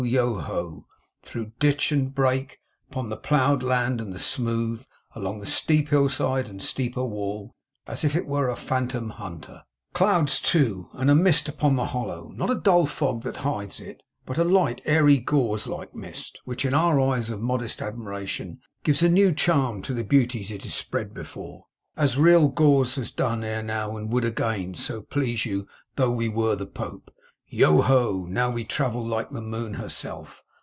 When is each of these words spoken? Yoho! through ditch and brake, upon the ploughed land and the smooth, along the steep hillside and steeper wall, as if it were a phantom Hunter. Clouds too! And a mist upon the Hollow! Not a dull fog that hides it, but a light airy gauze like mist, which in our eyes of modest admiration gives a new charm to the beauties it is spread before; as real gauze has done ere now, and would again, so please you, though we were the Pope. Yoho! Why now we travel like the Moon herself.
Yoho! 0.03 0.87
through 1.21 1.51
ditch 1.59 1.91
and 1.91 2.15
brake, 2.15 2.59
upon 2.89 3.09
the 3.09 3.15
ploughed 3.15 3.61
land 3.61 4.01
and 4.01 4.11
the 4.11 4.17
smooth, 4.17 4.83
along 5.13 5.39
the 5.39 5.45
steep 5.45 5.89
hillside 5.89 6.49
and 6.49 6.59
steeper 6.59 7.03
wall, 7.05 7.53
as 7.85 8.03
if 8.03 8.15
it 8.15 8.25
were 8.25 8.49
a 8.49 8.55
phantom 8.55 9.11
Hunter. 9.11 9.61
Clouds 9.93 10.39
too! 10.39 10.89
And 10.93 11.11
a 11.11 11.13
mist 11.13 11.47
upon 11.47 11.75
the 11.75 11.85
Hollow! 11.85 12.31
Not 12.35 12.49
a 12.49 12.55
dull 12.55 12.87
fog 12.87 13.21
that 13.21 13.37
hides 13.37 13.79
it, 13.79 14.01
but 14.25 14.39
a 14.39 14.43
light 14.43 14.81
airy 14.85 15.19
gauze 15.19 15.67
like 15.67 15.93
mist, 15.93 16.41
which 16.45 16.65
in 16.65 16.73
our 16.73 16.99
eyes 16.99 17.29
of 17.29 17.39
modest 17.39 17.79
admiration 17.79 18.57
gives 18.83 19.03
a 19.03 19.07
new 19.07 19.31
charm 19.31 19.83
to 19.83 19.93
the 19.93 20.03
beauties 20.03 20.49
it 20.49 20.65
is 20.65 20.73
spread 20.73 21.13
before; 21.13 21.67
as 21.95 22.17
real 22.17 22.47
gauze 22.47 22.95
has 22.95 23.11
done 23.11 23.43
ere 23.43 23.61
now, 23.61 23.95
and 23.95 24.11
would 24.11 24.25
again, 24.25 24.73
so 24.73 24.99
please 25.03 25.45
you, 25.45 25.67
though 25.95 26.09
we 26.11 26.27
were 26.27 26.55
the 26.55 26.65
Pope. 26.65 27.13
Yoho! 27.53 28.15
Why 28.19 28.29
now 28.29 28.49
we 28.49 28.63
travel 28.63 29.05
like 29.05 29.29
the 29.29 29.41
Moon 29.41 29.73
herself. 29.73 30.41